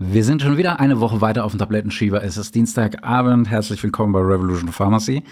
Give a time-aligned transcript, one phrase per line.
[0.00, 2.22] Wir sind schon wieder eine Woche weiter auf dem Tablettenschieber.
[2.22, 3.50] Es ist Dienstagabend.
[3.50, 5.24] Herzlich willkommen bei Revolution Pharmacy.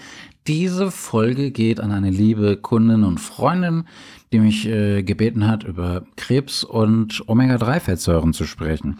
[0.45, 3.85] Diese Folge geht an eine liebe Kundin und Freundin,
[4.33, 8.99] die mich äh, gebeten hat, über Krebs und Omega-3-Fettsäuren zu sprechen.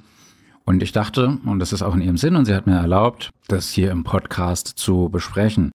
[0.64, 3.32] Und ich dachte, und das ist auch in ihrem Sinn, und sie hat mir erlaubt,
[3.50, 5.72] das hier im Podcast zu besprechen.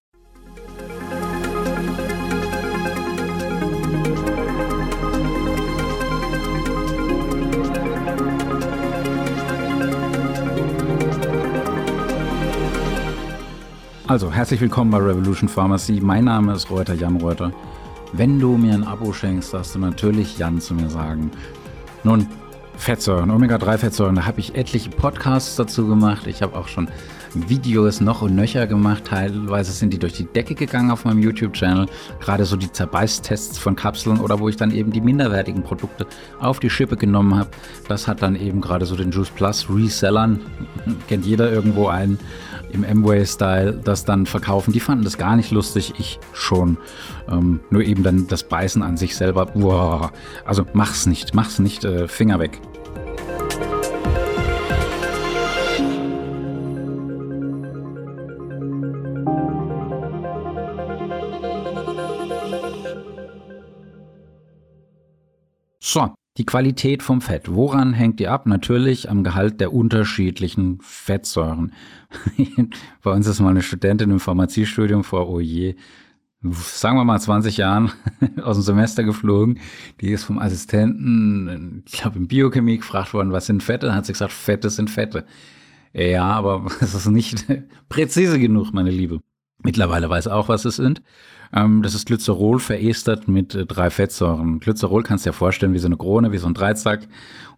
[14.05, 16.01] Also, herzlich willkommen bei Revolution Pharmacy.
[16.01, 17.53] Mein Name ist Reuter Jan Reuter.
[18.11, 21.31] Wenn du mir ein Abo schenkst, darfst du natürlich Jan zu mir sagen.
[22.03, 22.27] Nun,
[22.75, 26.27] Fettsäuren, Omega-3-Fettsäuren, da habe ich etliche Podcasts dazu gemacht.
[26.27, 26.89] Ich habe auch schon
[27.35, 29.05] Videos noch und nöcher gemacht.
[29.05, 31.87] Teilweise sind die durch die Decke gegangen auf meinem YouTube-Channel.
[32.19, 36.05] Gerade so die Zerbeißtests von Kapseln oder wo ich dann eben die minderwertigen Produkte
[36.39, 37.49] auf die Schippe genommen habe.
[37.87, 40.41] Das hat dann eben gerade so den Juice Plus Resellern,
[41.07, 42.19] kennt jeder irgendwo einen,
[42.71, 44.73] im Amway-Style das dann verkaufen.
[44.73, 46.77] Die fanden das gar nicht lustig, ich schon.
[47.29, 49.45] Ähm, nur eben dann das Beißen an sich selber.
[49.45, 50.11] Boah.
[50.45, 52.59] Also mach's nicht, mach's nicht, äh, Finger weg.
[65.93, 67.53] So, die Qualität vom Fett.
[67.53, 68.47] Woran hängt die ab?
[68.47, 71.71] Natürlich am Gehalt der unterschiedlichen Fettsäuren.
[73.03, 75.75] Bei uns ist mal eine Studentin im Pharmaziestudium vor, oh je,
[76.41, 77.91] sagen wir mal 20 Jahren
[78.41, 79.59] aus dem Semester geflogen.
[80.01, 83.85] Die ist vom Assistenten, ich glaube in Biochemie gefragt worden, was sind Fette?
[83.85, 85.27] Dann hat sie gesagt, Fette sind Fette.
[85.93, 87.45] Ja, aber es ist nicht
[87.87, 89.19] präzise genug, meine Liebe.
[89.63, 91.01] Mittlerweile weiß auch, was es sind.
[91.53, 94.59] Ähm, das ist Glycerol verestert mit äh, drei Fettsäuren.
[94.59, 97.07] Glycerol kannst du dir vorstellen wie so eine Krone, wie so ein Dreizack.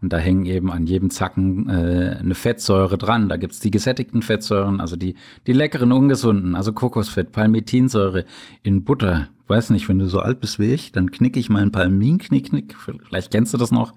[0.02, 3.30] Und da hängen eben an jedem Zacken äh, eine Fettsäure dran.
[3.30, 5.16] Da gibt's die gesättigten Fettsäuren, also die,
[5.48, 8.26] die leckeren, ungesunden, also Kokosfett, Palmitinsäure
[8.62, 9.30] in Butter.
[9.48, 12.76] Weiß nicht, wenn du so alt bist wie ich, dann knick ich mal ein Palmin-Knick-Knick.
[13.08, 13.94] Vielleicht kennst du das noch.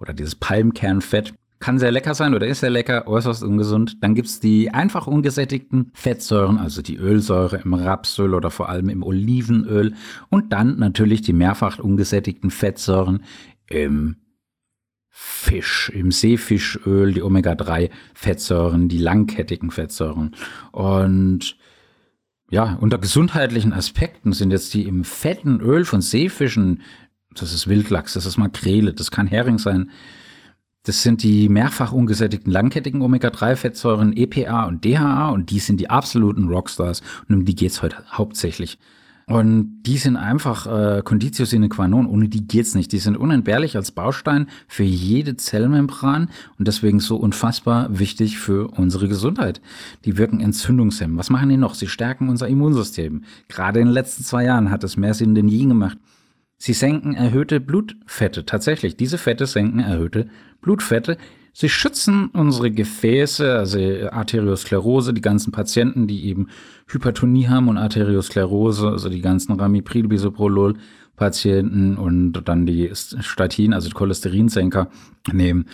[0.00, 4.02] Oder dieses Palmkernfett kann sehr lecker sein oder ist sehr lecker, äußerst ungesund.
[4.02, 9.02] Dann gibt's die einfach ungesättigten Fettsäuren, also die Ölsäure im Rapsöl oder vor allem im
[9.02, 9.94] Olivenöl.
[10.28, 13.22] Und dann natürlich die mehrfach ungesättigten Fettsäuren
[13.68, 14.16] im
[15.08, 20.34] Fisch, im Seefischöl, die Omega-3-Fettsäuren, die langkettigen Fettsäuren.
[20.72, 21.56] Und
[22.50, 26.82] ja, unter gesundheitlichen Aspekten sind jetzt die im fetten Öl von Seefischen,
[27.34, 29.90] das ist Wildlachs, das ist Makrele, das kann Hering sein,
[30.84, 36.48] das sind die mehrfach ungesättigten langkettigen Omega-3-Fettsäuren EPA und DHA und die sind die absoluten
[36.48, 38.78] Rockstars und um die geht's heute hauptsächlich.
[39.26, 42.90] Und die sind einfach äh, Conditio sine qua non, ohne die geht's nicht.
[42.90, 46.28] Die sind unentbehrlich als Baustein für jede Zellmembran
[46.58, 49.60] und deswegen so unfassbar wichtig für unsere Gesundheit.
[50.04, 51.18] Die wirken entzündungshemmend.
[51.18, 51.74] Was machen die noch?
[51.74, 53.22] Sie stärken unser Immunsystem.
[53.48, 55.98] Gerade in den letzten zwei Jahren hat es mehr Sinn denn je gemacht.
[56.64, 58.46] Sie senken erhöhte Blutfette.
[58.46, 60.28] Tatsächlich, diese Fette senken erhöhte
[60.60, 61.16] Blutfette.
[61.52, 63.80] Sie schützen unsere Gefäße, also
[64.12, 66.46] Arteriosklerose, die ganzen Patienten, die eben
[66.86, 70.74] Hypertonie haben und Arteriosklerose, also die ganzen Ramipril, Bisoprolol
[71.16, 74.88] Patienten und dann die Statin, also Cholesterinsenker
[75.32, 75.66] nehmen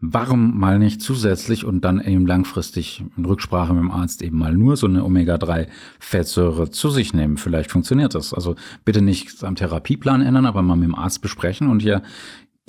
[0.00, 4.54] warum mal nicht zusätzlich und dann eben langfristig in Rücksprache mit dem Arzt eben mal
[4.54, 7.36] nur so eine Omega-3-Fettsäure zu sich nehmen.
[7.36, 8.32] Vielleicht funktioniert das.
[8.32, 8.54] Also
[8.84, 12.02] bitte nicht am Therapieplan ändern, aber mal mit dem Arzt besprechen und hier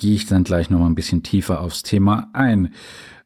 [0.00, 2.74] gehe ich dann gleich noch mal ein bisschen tiefer aufs Thema ein.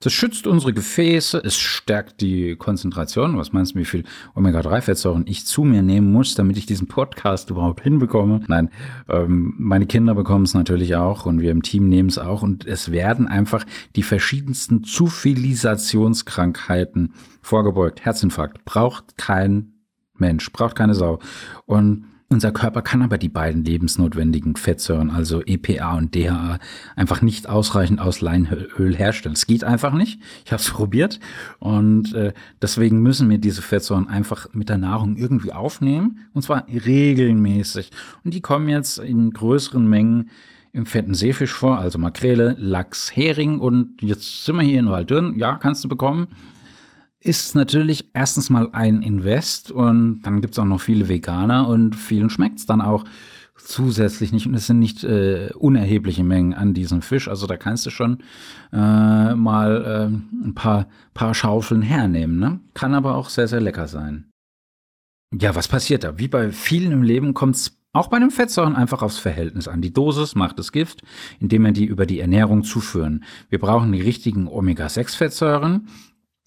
[0.01, 3.39] Das schützt unsere Gefäße, es stärkt die Konzentration.
[3.39, 4.05] Was meinst du, wie viel
[4.35, 8.43] Omega-3-Fettsäuren ich zu mir nehmen muss, damit ich diesen Podcast überhaupt hinbekomme?
[8.49, 8.69] Nein,
[9.09, 12.43] ähm, meine Kinder bekommen es natürlich auch und wir im Team nehmen es auch.
[12.43, 13.65] Und es werden einfach
[13.97, 18.05] die verschiedensten Zufilisationskrankheiten vorgebeugt.
[18.05, 19.73] Herzinfarkt braucht kein
[20.19, 21.19] Mensch, braucht keine Sau.
[21.65, 26.59] Und unser Körper kann aber die beiden lebensnotwendigen Fettsäuren, also EPA und DHA,
[26.97, 29.35] einfach nicht ausreichend aus Leinöl herstellen.
[29.35, 30.21] Es geht einfach nicht.
[30.45, 31.21] Ich habe es probiert
[31.59, 36.67] und äh, deswegen müssen wir diese Fettsäuren einfach mit der Nahrung irgendwie aufnehmen und zwar
[36.69, 37.91] regelmäßig.
[38.25, 40.31] Und die kommen jetzt in größeren Mengen
[40.73, 45.39] im fetten Seefisch vor, also Makrele, Lachs, Hering und jetzt sind wir hier in Waldürn.
[45.39, 46.27] Ja, kannst du bekommen
[47.25, 51.97] ist natürlich erstens mal ein Invest und dann gibt es auch noch viele Veganer und
[51.97, 53.05] vielen schmeckt es dann auch
[53.57, 57.29] zusätzlich nicht und es sind nicht äh, unerhebliche Mengen an diesem Fisch.
[57.29, 58.19] Also da kannst du schon
[58.73, 62.39] äh, mal äh, ein paar, paar Schaufeln hernehmen.
[62.39, 62.61] Ne?
[62.75, 64.31] Kann aber auch sehr, sehr lecker sein.
[65.33, 66.19] Ja, was passiert da?
[66.19, 69.81] Wie bei vielen im Leben kommt es auch bei den Fettsäuren einfach aufs Verhältnis an.
[69.81, 71.03] Die Dosis macht das Gift,
[71.41, 73.25] indem wir die über die Ernährung zuführen.
[73.49, 75.89] Wir brauchen die richtigen Omega-6-Fettsäuren.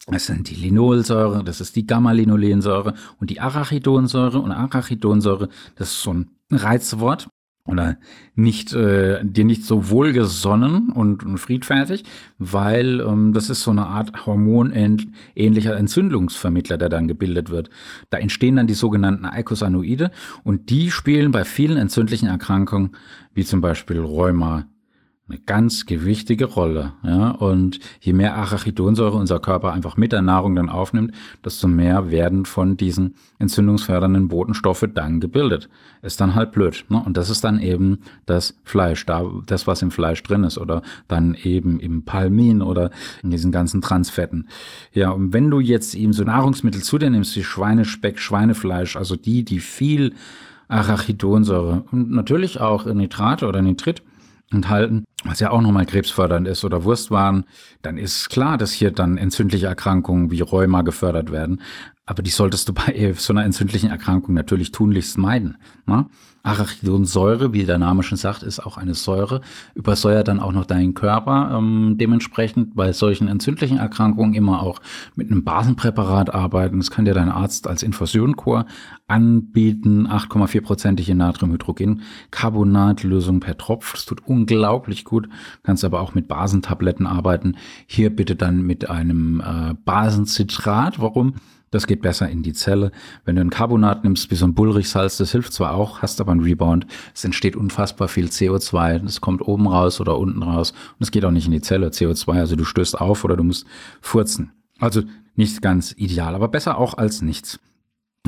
[0.10, 4.40] Das sind die Linolsäure, das ist die Gamma-Linolensäure und die Arachidonsäure.
[4.40, 7.28] Und Arachidonsäure, das ist so ein Reizwort
[7.66, 7.98] oder
[8.34, 12.06] nicht äh, dir nicht so wohlgesonnen und, und friedfertig,
[12.38, 17.70] weil ähm, das ist so eine Art hormonähnlicher Entzündungsvermittler, der dann gebildet wird.
[18.10, 20.12] Da entstehen dann die sogenannten Eicosanoide
[20.46, 22.92] und die spielen bei vielen entzündlichen Erkrankungen,
[23.34, 24.68] wie zum Beispiel Rheuma,
[25.30, 26.94] eine ganz gewichtige Rolle.
[27.04, 27.32] Ja?
[27.32, 31.14] Und je mehr Arachidonsäure unser Körper einfach mit der Nahrung dann aufnimmt,
[31.44, 35.68] desto mehr werden von diesen entzündungsfördernden Botenstoffe dann gebildet.
[36.02, 36.86] Ist dann halt blöd.
[36.88, 37.02] Ne?
[37.06, 40.82] Und das ist dann eben das Fleisch, da, das, was im Fleisch drin ist, oder
[41.10, 42.92] dann eben im Palmin oder
[43.22, 44.48] in diesen ganzen Transfetten.
[44.94, 49.18] Ja, und wenn du jetzt eben so Nahrungsmittel zu dir nimmst, wie Schweinespeck, Schweinefleisch, also
[49.18, 50.14] die, die viel
[50.70, 54.02] Arachidonsäure und natürlich auch Nitrate oder Nitrit
[54.52, 57.46] enthalten, was ja auch nochmal krebsfördernd ist oder Wurstwaren,
[57.82, 61.62] dann ist klar, dass hier dann entzündliche Erkrankungen wie Rheuma gefördert werden.
[62.08, 65.58] Aber die solltest du bei so einer entzündlichen Erkrankung natürlich tunlichst meiden.
[65.86, 66.08] Ne?
[66.42, 69.42] Arachidonsäure, wie der Name schon sagt, ist auch eine Säure,
[69.76, 71.58] übersäuert dann auch noch deinen Körper.
[71.58, 74.80] Ähm, dementsprechend bei solchen entzündlichen Erkrankungen immer auch
[75.16, 76.78] mit einem Basenpräparat arbeiten.
[76.78, 78.66] Das kann dir dein Arzt als Infusionkur
[79.08, 80.08] anbieten.
[80.08, 83.92] 8,4-prozentige Natriumhydrogencarbonat-Lösung per Tropf.
[83.92, 85.28] Das tut unglaublich gut.
[85.64, 87.58] Kannst aber auch mit Basentabletten arbeiten.
[87.88, 91.02] Hier bitte dann mit einem äh, Basenzitrat.
[91.02, 91.34] Warum?
[91.72, 92.92] Das geht besser in die Zelle.
[93.26, 96.32] Wenn du ein Carbonat nimmst, wie so ein Bullrichsalz, das hilft zwar auch, hast aber
[96.32, 96.88] einen Rebound.
[97.14, 99.00] Es entsteht unfassbar viel CO2.
[99.00, 100.72] Das kommt oben raus oder unten raus.
[100.72, 102.40] Und es geht auch nicht in die Zelle, CO2.
[102.40, 103.66] Also du stößt auf oder du musst
[104.02, 104.52] furzen.
[104.80, 105.04] Also
[105.36, 107.60] nicht ganz ideal, aber besser auch als nichts.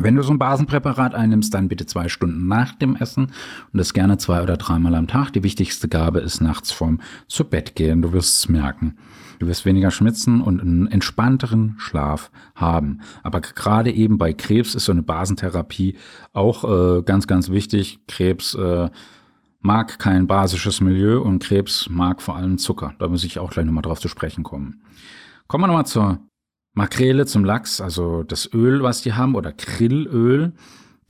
[0.01, 3.25] Wenn du so ein Basenpräparat einnimmst, dann bitte zwei Stunden nach dem Essen
[3.73, 5.31] und das gerne zwei oder dreimal am Tag.
[5.33, 8.01] Die wichtigste Gabe ist nachts vorm zu Bett gehen.
[8.01, 8.97] Du wirst es merken.
[9.39, 13.01] Du wirst weniger schwitzen und einen entspannteren Schlaf haben.
[13.23, 15.95] Aber gerade eben bei Krebs ist so eine Basentherapie
[16.33, 17.99] auch äh, ganz, ganz wichtig.
[18.07, 18.89] Krebs äh,
[19.59, 22.93] mag kein basisches Milieu und Krebs mag vor allem Zucker.
[22.99, 24.81] Da muss ich auch gleich nochmal drauf zu sprechen kommen.
[25.47, 26.19] Kommen wir nochmal zur
[26.73, 30.53] Makrele, zum Lachs, also das Öl, was die haben, oder Krillöl.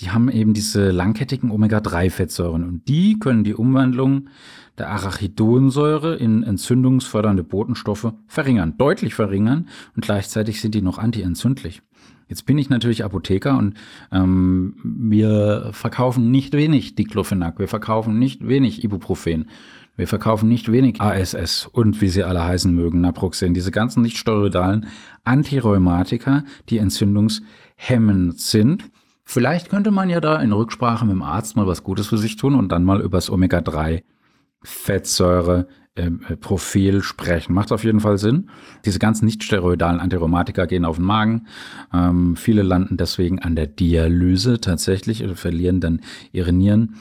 [0.01, 4.29] Die haben eben diese langkettigen Omega-3-Fettsäuren und die können die Umwandlung
[4.77, 11.81] der Arachidonsäure in entzündungsfördernde Botenstoffe verringern, deutlich verringern und gleichzeitig sind die noch antientzündlich.
[12.29, 13.73] Jetzt bin ich natürlich Apotheker und
[14.11, 19.49] ähm, wir verkaufen nicht wenig Diclofenac, wir verkaufen nicht wenig Ibuprofen,
[19.97, 24.17] wir verkaufen nicht wenig ASS und wie sie alle heißen mögen, Naproxen, diese ganzen nicht
[24.17, 24.85] steroidalen
[25.25, 28.89] Antirheumatika, die entzündungshemmend sind.
[29.31, 32.35] Vielleicht könnte man ja da in Rücksprache mit dem Arzt mal was Gutes für sich
[32.35, 34.01] tun und dann mal übers Omega-3
[34.63, 37.53] Fettsäure ähm, äh, sprechen.
[37.53, 38.49] Macht auf jeden Fall Sinn.
[38.85, 41.45] Diese ganzen nicht-steroidalen Antirheumatika gehen auf den Magen.
[41.93, 46.01] Ähm, viele landen deswegen an der Dialyse tatsächlich oder verlieren dann
[46.31, 46.95] ihre Nieren.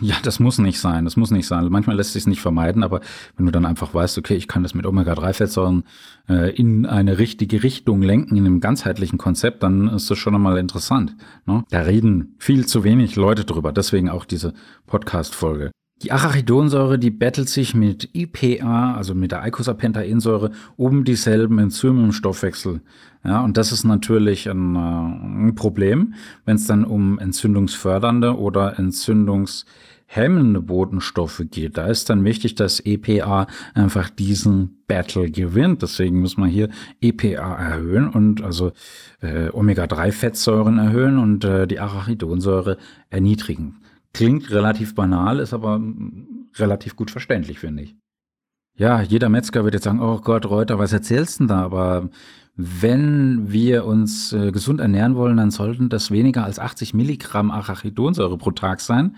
[0.00, 1.04] Ja, das muss nicht sein.
[1.04, 1.66] Das muss nicht sein.
[1.68, 3.00] Manchmal lässt sich es nicht vermeiden, aber
[3.36, 5.84] wenn du dann einfach weißt, okay, ich kann das mit Omega-3-Fettsäuren
[6.28, 10.58] äh, in eine richtige Richtung lenken, in einem ganzheitlichen Konzept, dann ist das schon einmal
[10.58, 11.14] interessant.
[11.46, 11.64] Ne?
[11.70, 13.72] Da reden viel zu wenig Leute drüber.
[13.72, 14.54] Deswegen auch diese
[14.86, 15.70] Podcast-Folge.
[16.02, 22.12] Die Arachidonsäure, die bettelt sich mit IPA, also mit der Eicosapentaensäure, um dieselben Enzyme im
[22.12, 22.80] Stoffwechsel.
[23.24, 28.80] Ja, und das ist natürlich ein, äh, ein Problem, wenn es dann um entzündungsfördernde oder
[28.80, 31.78] entzündungshemmende Botenstoffe geht.
[31.78, 35.82] Da ist dann wichtig, dass EPA einfach diesen Battle gewinnt.
[35.82, 36.68] Deswegen muss man hier
[37.00, 38.72] EPA erhöhen und also
[39.20, 42.76] äh, Omega-3-Fettsäuren erhöhen und äh, die Arachidonsäure
[43.08, 43.76] erniedrigen.
[44.14, 45.80] Klingt relativ banal, ist aber
[46.56, 47.96] relativ gut verständlich, finde ich.
[48.74, 51.62] Ja, jeder Metzger wird jetzt sagen, oh Gott, Reuter, was erzählst du denn da?
[51.62, 52.08] Aber
[52.56, 58.36] wenn wir uns äh, gesund ernähren wollen, dann sollten das weniger als 80 Milligramm Arachidonsäure
[58.38, 59.16] pro Tag sein.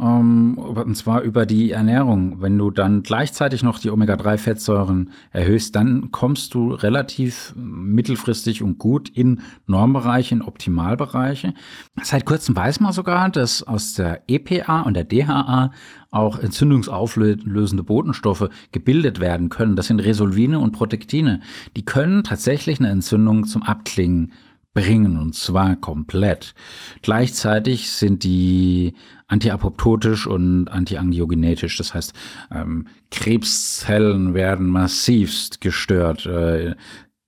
[0.00, 2.40] Ähm, und zwar über die Ernährung.
[2.40, 9.08] Wenn du dann gleichzeitig noch die Omega-3-Fettsäuren erhöhst, dann kommst du relativ mittelfristig und gut
[9.08, 11.54] in Normbereiche, in Optimalbereiche.
[12.02, 15.72] Seit kurzem weiß man sogar, dass aus der EPA und der DHA
[16.10, 19.76] auch entzündungsauflösende Botenstoffe gebildet werden können.
[19.76, 21.40] Das sind Resolvine und Protektine.
[21.76, 24.32] Die können tatsächlich eine Entzündung zum Abklingen
[24.78, 26.54] bringen und zwar komplett.
[27.02, 28.94] Gleichzeitig sind die
[29.26, 31.76] antiapoptotisch und antiangiogenetisch.
[31.76, 32.12] Das heißt,
[32.52, 36.26] ähm, Krebszellen werden massivst gestört.
[36.26, 36.76] Äh,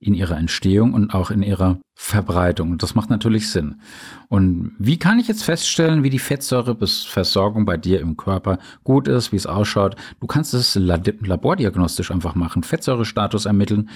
[0.03, 2.71] in ihrer Entstehung und auch in ihrer Verbreitung.
[2.71, 3.83] Und das macht natürlich Sinn.
[4.29, 9.31] Und wie kann ich jetzt feststellen, wie die Fettsäureversorgung bei dir im Körper gut ist,
[9.31, 9.97] wie es ausschaut?
[10.19, 13.91] Du kannst es labordiagnostisch einfach machen, Fettsäurestatus ermitteln.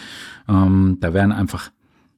[0.46, 1.70] Ähm, da werden einfach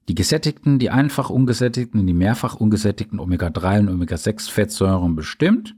[0.09, 5.75] die gesättigten, die einfach ungesättigten die mehrfach ungesättigten Omega-3 und Omega-6 Fettsäuren bestimmt.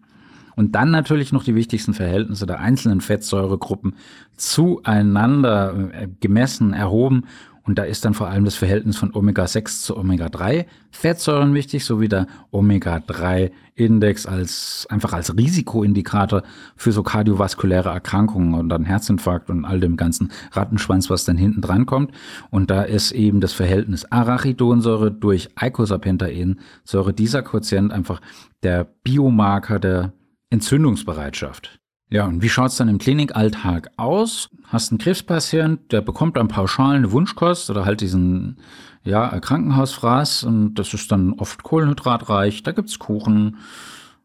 [0.54, 3.94] Und dann natürlich noch die wichtigsten Verhältnisse der einzelnen Fettsäuregruppen
[4.36, 7.24] zueinander äh, gemessen, erhoben
[7.68, 12.26] und da ist dann vor allem das Verhältnis von Omega-6 zu Omega-3-Fettsäuren wichtig, sowie der
[12.50, 16.44] Omega-3-Index als einfach als Risikoindikator
[16.76, 21.60] für so kardiovaskuläre Erkrankungen und dann Herzinfarkt und all dem ganzen Rattenschwanz, was dann hinten
[21.60, 22.12] dran kommt.
[22.48, 28.22] Und da ist eben das Verhältnis Arachidonsäure durch Eicosapentaensäure, dieser Quotient einfach
[28.62, 30.14] der Biomarker der
[30.48, 31.77] Entzündungsbereitschaft.
[32.10, 34.48] Ja, und wie schaut's dann im Klinikalltag aus?
[34.64, 38.56] Hast einen Krebspatient, der bekommt dann pauschal eine Wunschkost oder halt diesen
[39.04, 42.62] ja, Krankenhausfraß und das ist dann oft kohlenhydratreich.
[42.62, 43.58] Da gibt's Kuchen,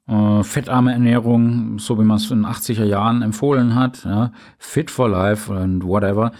[0.07, 4.89] äh, fettarme Ernährung, so wie man es in den 80er Jahren empfohlen hat, ja, fit
[4.89, 6.31] for life und whatever.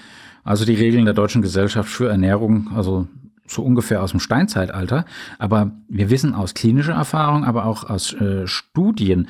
[0.46, 3.08] Also die Regeln der Deutschen Gesellschaft für Ernährung, also
[3.48, 5.06] so ungefähr aus dem Steinzeitalter.
[5.40, 9.28] Aber wir wissen aus klinischer Erfahrung, aber auch aus äh, Studien,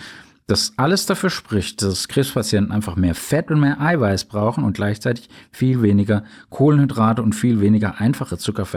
[0.54, 5.28] dass alles dafür spricht, dass Krebspatienten einfach mehr Fett und mehr Eiweiß brauchen und gleichzeitig
[5.50, 8.68] viel weniger Kohlenhydrate und viel weniger einfache Zucker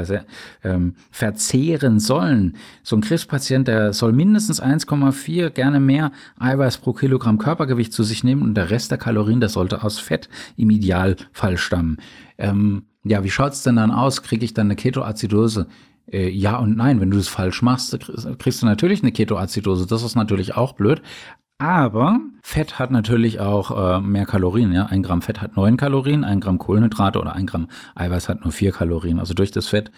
[0.65, 2.57] ähm, verzehren sollen.
[2.83, 8.25] So ein Krebspatient, der soll mindestens 1,4, gerne mehr Eiweiß pro Kilogramm Körpergewicht zu sich
[8.25, 11.99] nehmen und der Rest der Kalorien, der sollte aus Fett im Idealfall stammen.
[12.39, 14.23] Ähm, ja, wie schaut's denn dann aus?
[14.23, 15.67] Kriege ich dann eine Ketoazidose?
[16.11, 17.99] Äh, ja und nein, wenn du das falsch machst,
[18.39, 19.87] kriegst du natürlich eine Ketoazidose.
[19.87, 21.03] Das ist natürlich auch blöd.
[21.59, 24.73] Aber Fett hat natürlich auch äh, mehr Kalorien.
[24.73, 24.87] Ja?
[24.87, 28.53] Ein Gramm Fett hat neun Kalorien, ein Gramm Kohlenhydrate oder ein Gramm Eiweiß hat nur
[28.53, 29.19] vier Kalorien.
[29.19, 29.91] Also durch das Fett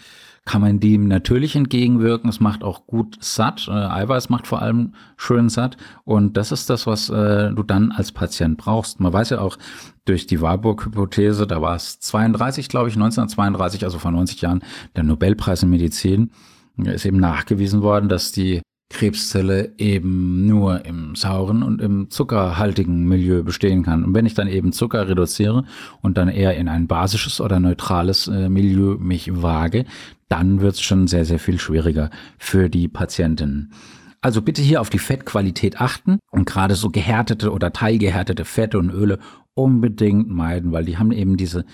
[0.44, 2.30] kann man dem natürlich entgegenwirken.
[2.30, 3.66] Es macht auch gut satt.
[3.68, 5.76] Äh, Eiweiß macht vor allem schön satt.
[6.04, 9.00] Und das ist das, was äh, du dann als Patient brauchst.
[9.00, 9.58] Man weiß ja auch
[10.04, 14.62] durch die Warburg-Hypothese, da war es 32, glaube ich, 1932, also vor 90 Jahren,
[14.96, 16.30] der Nobelpreis in Medizin,
[16.78, 23.42] ist eben nachgewiesen worden, dass die Krebszelle eben nur im sauren und im zuckerhaltigen Milieu
[23.42, 24.02] bestehen kann.
[24.02, 25.64] Und wenn ich dann eben Zucker reduziere
[26.00, 29.84] und dann eher in ein basisches oder neutrales äh, Milieu mich wage,
[30.28, 33.72] dann wird es schon sehr, sehr viel schwieriger für die Patienten.
[34.20, 38.90] Also bitte hier auf die Fettqualität achten und gerade so gehärtete oder teilgehärtete Fette und
[38.90, 39.18] Öle
[39.54, 41.64] unbedingt meiden, weil die haben eben diese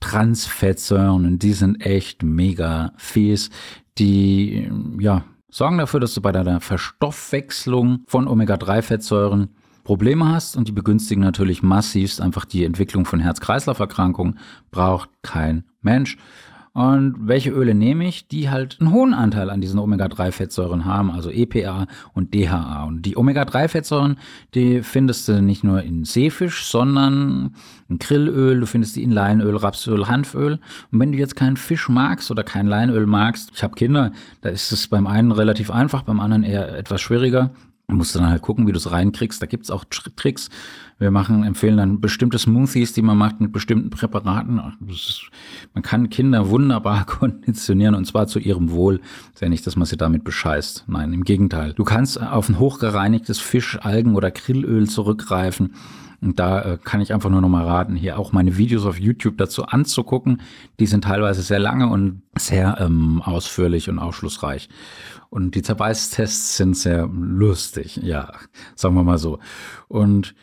[0.00, 3.50] Transfettsäuren und die sind echt mega fies.
[3.96, 10.72] Die, ja, sorgen dafür, dass du bei deiner Verstoffwechslung von Omega-3-Fettsäuren Probleme hast und die
[10.72, 14.38] begünstigen natürlich massivst einfach die Entwicklung von Herz-Kreislauf-Erkrankungen.
[14.72, 16.16] Braucht kein Mensch.
[16.74, 21.30] Und welche Öle nehme ich, die halt einen hohen Anteil an diesen Omega-3-Fettsäuren haben, also
[21.30, 22.82] EPA und DHA.
[22.82, 24.18] Und die Omega-3-Fettsäuren,
[24.56, 27.54] die findest du nicht nur in Seefisch, sondern
[27.88, 30.58] in Grillöl, du findest die in Leinöl, Rapsöl, Hanföl.
[30.90, 34.48] Und wenn du jetzt keinen Fisch magst oder kein Leinöl magst, ich habe Kinder, da
[34.48, 37.50] ist es beim einen relativ einfach, beim anderen eher etwas schwieriger.
[37.86, 39.42] Du musst dann halt gucken, wie du es reinkriegst.
[39.42, 40.48] Da gibt's auch Tricks.
[40.98, 44.60] Wir machen, empfehlen dann bestimmte Smoothies, die man macht mit bestimmten Präparaten.
[44.88, 45.28] Ist,
[45.74, 49.00] man kann Kinder wunderbar konditionieren und zwar zu ihrem Wohl.
[49.34, 50.84] Ist ja nicht, dass man sie damit bescheißt.
[50.86, 51.74] Nein, im Gegenteil.
[51.74, 55.74] Du kannst auf ein hochgereinigtes Fisch, Algen oder Grillöl zurückgreifen.
[56.24, 58.98] Und da äh, kann ich einfach nur noch mal raten, hier auch meine Videos auf
[58.98, 60.40] YouTube dazu anzugucken.
[60.80, 64.70] Die sind teilweise sehr lange und sehr ähm, ausführlich und aufschlussreich.
[65.28, 68.32] Und die Zerbeißtests sind sehr lustig, ja,
[68.74, 69.38] sagen wir mal so.
[69.88, 70.34] Und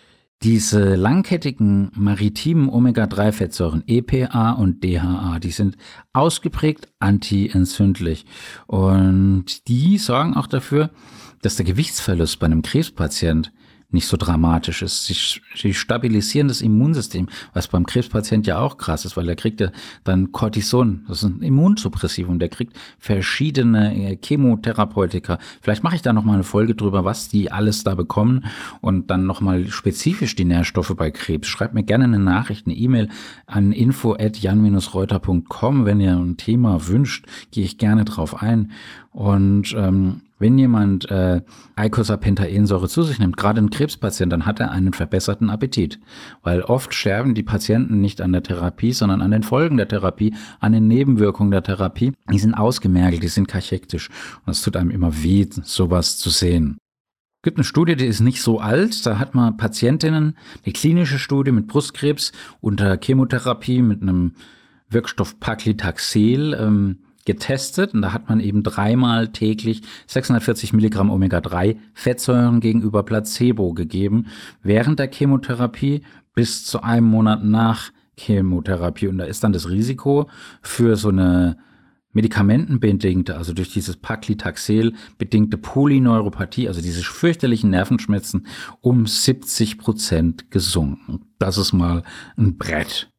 [0.44, 5.78] diese langkettigen maritimen Omega-3-Fettsäuren EPA und DHA, die sind
[6.14, 8.26] ausgeprägt antientzündlich.
[8.68, 10.92] Und die sorgen auch dafür,
[11.42, 13.52] dass der Gewichtsverlust bei einem Krebspatient
[13.94, 15.06] nicht so dramatisch ist.
[15.06, 15.16] Sie,
[15.56, 19.70] sie stabilisieren das Immunsystem, was beim Krebspatient ja auch krass ist, weil er kriegt ja
[20.04, 25.40] dann Cortison, das ist ein Immunsuppressivum, der kriegt verschiedene äh, Chemotherapeutika.
[25.62, 28.46] Vielleicht mache ich da nochmal eine Folge drüber, was die alles da bekommen
[28.82, 31.48] und dann nochmal spezifisch die Nährstoffe bei Krebs.
[31.48, 33.10] Schreibt mir gerne eine Nachricht, eine E-Mail
[33.46, 38.72] an info@jan-reuter.com, wenn ihr ein Thema wünscht, gehe ich gerne drauf ein
[39.12, 41.42] und ähm, wenn jemand äh,
[41.76, 46.00] Eicosapentaensäure zu sich nimmt, gerade ein Krebspatient, dann hat er einen verbesserten Appetit.
[46.44, 50.34] Weil oft sterben die Patienten nicht an der Therapie, sondern an den Folgen der Therapie,
[50.60, 52.14] an den Nebenwirkungen der Therapie.
[52.32, 54.10] Die sind ausgemergelt, die sind kachektisch.
[54.46, 56.78] Und es tut einem immer weh, sowas zu sehen.
[57.42, 59.06] Es gibt eine Studie, die ist nicht so alt.
[59.06, 64.34] Da hat man Patientinnen, eine klinische Studie mit Brustkrebs unter Chemotherapie mit einem
[64.90, 72.60] Wirkstoff Paclitaxel ähm, getestet und da hat man eben dreimal täglich 640 Milligramm Omega-3 Fettsäuren
[72.60, 74.28] gegenüber Placebo gegeben
[74.64, 76.02] während der Chemotherapie
[76.34, 80.30] bis zu einem Monat nach Chemotherapie und da ist dann das Risiko
[80.62, 81.58] für so eine
[82.14, 88.48] medikamentenbedingte, also durch dieses Paclitaxel bedingte Polyneuropathie, also diese fürchterlichen Nervenschmerzen,
[88.82, 91.22] um 70 Prozent gesunken.
[91.40, 92.04] Das ist mal
[92.38, 93.11] ein Brett.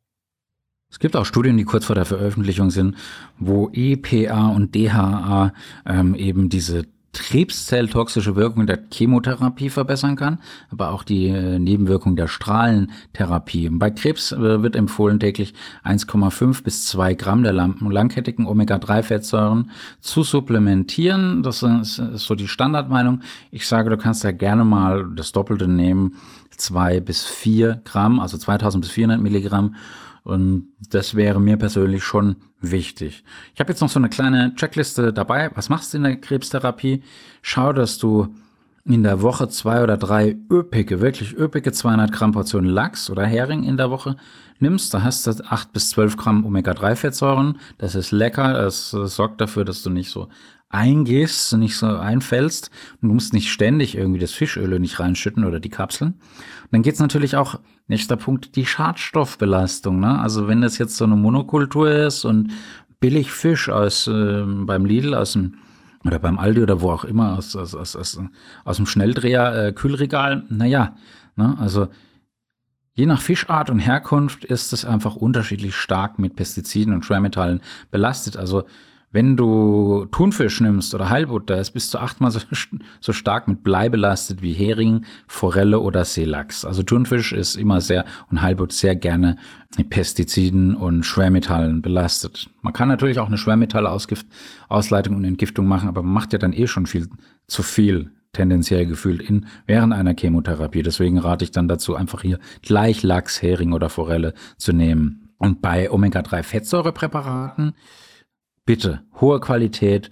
[0.93, 2.97] Es gibt auch Studien, die kurz vor der Veröffentlichung sind,
[3.39, 5.53] wo EPA und DHA
[5.87, 6.85] ähm, eben diese
[7.15, 10.39] krebszelltoxische Wirkung der Chemotherapie verbessern kann,
[10.71, 13.71] aber auch die äh, Nebenwirkung der Strahlentherapie.
[13.71, 19.71] Bei Krebs äh, wird empfohlen, täglich 1,5 bis 2 Gramm der langkettigen Omega-3-Fettsäuren
[20.01, 21.43] zu supplementieren.
[21.43, 23.21] Das ist, so die Standardmeinung.
[23.51, 26.17] Ich sage, du kannst da gerne mal das Doppelte nehmen,
[26.57, 29.75] 2 bis 4 Gramm, also 2000 bis 400 Milligramm
[30.25, 33.25] und das wäre mir persönlich schon wichtig.
[33.55, 35.51] Ich habe jetzt noch so eine kleine Checkliste dabei.
[35.55, 37.03] Was machst du in der Krebstherapie?
[37.43, 38.35] Schau, dass du
[38.85, 43.63] in der Woche zwei oder drei üppige, wirklich üppige 200 Gramm Portionen Lachs oder Hering
[43.63, 44.17] in der Woche
[44.59, 44.93] nimmst.
[44.93, 47.59] Da hast du acht bis zwölf Gramm Omega-3-Fettsäuren.
[47.79, 48.53] Das ist lecker.
[48.55, 50.29] Das, das sorgt dafür, dass du nicht so
[50.73, 52.71] eingehst, nicht so einfällst.
[53.01, 56.13] Du musst nicht ständig irgendwie das Fischöl nicht reinschütten oder die Kapseln.
[56.13, 60.01] Und dann geht's natürlich auch, nächster Punkt, die Schadstoffbelastung.
[60.01, 60.19] Ne?
[60.19, 62.53] Also wenn das jetzt so eine Monokultur ist und
[63.01, 65.57] billig Fisch aus äh, beim Lidl aus dem
[66.05, 68.19] oder beim Aldi oder wo auch immer aus, aus, aus, aus,
[68.65, 70.97] aus dem Schnelldreher äh, Kühlregal, naja,
[71.37, 71.57] ne?
[71.61, 71.89] also
[72.95, 78.37] Je nach Fischart und Herkunft ist es einfach unterschiedlich stark mit Pestiziden und Schwermetallen belastet.
[78.37, 78.65] Also
[79.13, 82.41] wenn du Thunfisch nimmst oder Heilbutter, ist bis zu achtmal so,
[83.01, 86.65] so stark mit Blei belastet wie Hering, Forelle oder Seelachs.
[86.65, 89.37] Also Thunfisch ist immer sehr und Heilbutt sehr gerne
[89.77, 92.49] mit Pestiziden und Schwermetallen belastet.
[92.63, 96.67] Man kann natürlich auch eine Schwermetallausleitung und Entgiftung machen, aber man macht ja dann eh
[96.67, 97.09] schon viel
[97.47, 100.83] zu viel tendenziell gefühlt in während einer Chemotherapie.
[100.83, 105.35] Deswegen rate ich dann dazu, einfach hier gleich Lachs, Hering oder Forelle zu nehmen.
[105.37, 107.75] Und bei Omega-3-Fettsäurepräparaten
[108.65, 110.11] bitte hohe Qualität,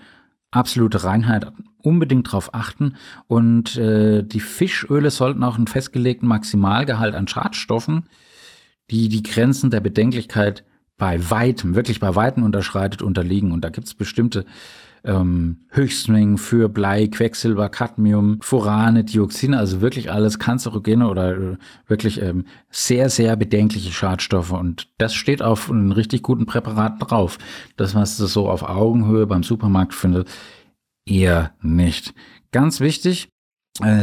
[0.50, 1.52] absolute Reinheit,
[1.82, 2.96] unbedingt darauf achten.
[3.26, 8.08] Und äh, die Fischöle sollten auch einen festgelegten Maximalgehalt an Schadstoffen,
[8.90, 10.64] die die Grenzen der Bedenklichkeit
[10.98, 13.52] bei weitem, wirklich bei weitem unterschreitet, unterliegen.
[13.52, 14.44] Und da gibt es bestimmte
[15.04, 22.20] ähm, Höchstmengen für Blei, Quecksilber, Cadmium, Furane, Dioxine, also wirklich alles kanzerogene oder äh, wirklich
[22.20, 24.52] ähm, sehr, sehr bedenkliche Schadstoffe.
[24.52, 27.38] Und das steht auf einem richtig guten Präparat drauf.
[27.76, 30.28] Das, was du so auf Augenhöhe beim Supermarkt findet,
[31.06, 32.14] eher nicht.
[32.52, 33.28] Ganz wichtig,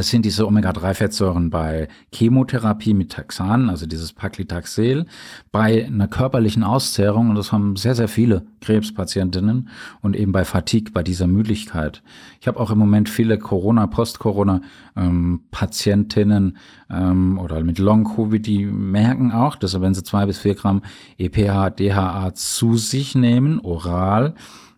[0.01, 5.05] sind diese Omega-3-Fettsäuren bei Chemotherapie mit Taxan, also dieses Paclitaxel,
[5.51, 9.67] bei einer körperlichen Auszehrung, und das haben sehr, sehr viele Krebspatientinnen,
[10.01, 12.01] und eben bei Fatigue, bei dieser Müdigkeit.
[12.39, 16.57] Ich habe auch im Moment viele Corona, Post-Corona-Patientinnen
[16.89, 20.81] ähm, ähm, oder mit Long-Covid, die merken auch, dass wenn sie zwei bis vier Gramm
[21.17, 24.33] EPH, DHA zu sich nehmen, oral,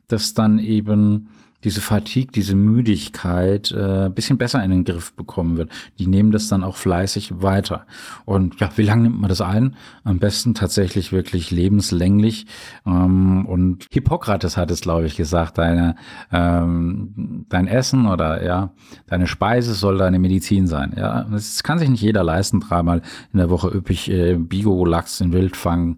[0.08, 1.30] dass dann eben
[1.64, 5.72] diese Fatigue, diese Müdigkeit äh, bisschen besser in den Griff bekommen wird.
[5.98, 7.86] Die nehmen das dann auch fleißig weiter.
[8.26, 9.76] Und ja, wie lange nimmt man das ein?
[10.04, 12.46] Am besten tatsächlich wirklich lebenslänglich.
[12.86, 15.96] Ähm, und Hippokrates hat es, glaube ich, gesagt, deine,
[16.32, 18.72] ähm, dein Essen oder ja,
[19.08, 20.94] deine Speise soll deine Medizin sein.
[20.96, 23.02] Ja, das kann sich nicht jeder leisten, dreimal
[23.34, 25.98] in der Woche üppig äh, Bigo-Lachs in Wildfang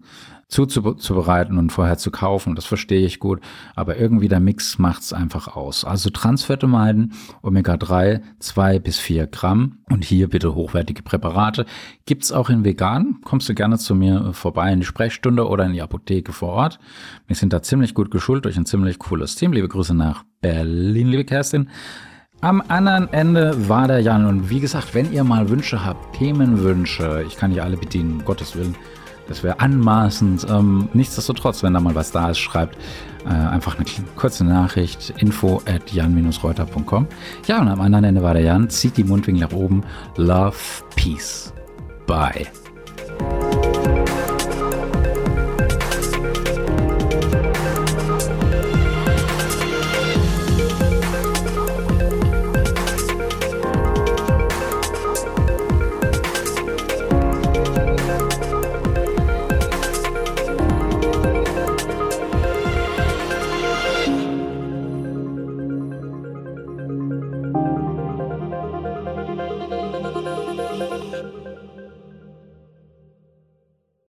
[0.52, 2.54] zuzubereiten und vorher zu kaufen.
[2.54, 3.40] Das verstehe ich gut.
[3.74, 5.84] Aber irgendwie der Mix macht's einfach aus.
[5.84, 9.78] Also Transfette meiden, Omega-3, zwei bis vier Gramm.
[9.88, 11.64] Und hier bitte hochwertige Präparate.
[12.06, 13.18] Gibt's auch in vegan.
[13.24, 16.78] Kommst du gerne zu mir vorbei in die Sprechstunde oder in die Apotheke vor Ort.
[17.26, 19.52] Wir sind da ziemlich gut geschult durch ein ziemlich cooles Team.
[19.52, 21.70] Liebe Grüße nach Berlin, liebe Kerstin.
[22.42, 24.26] Am anderen Ende war der Jan.
[24.26, 28.24] Und wie gesagt, wenn ihr mal Wünsche habt, Themenwünsche, ich kann die alle bedienen, um
[28.24, 28.74] Gottes Willen
[29.28, 30.46] das wäre anmaßend.
[30.48, 32.76] Ähm, nichtsdestotrotz, wenn da mal was da ist, schreibt
[33.24, 37.06] äh, einfach eine kurze Nachricht info at jan-reuter.com.
[37.46, 39.82] Ja, und am anderen Ende war der Jan, zieht die Mundwinkel nach oben.
[40.16, 40.56] Love,
[40.96, 41.52] Peace.
[42.06, 42.46] Bye.